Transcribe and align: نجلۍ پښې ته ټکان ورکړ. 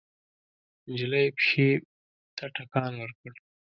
نجلۍ 0.89 1.27
پښې 1.37 1.69
ته 2.35 2.45
ټکان 2.55 2.91
ورکړ. 2.97 3.33